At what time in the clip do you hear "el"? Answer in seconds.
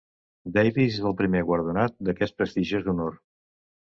1.09-1.13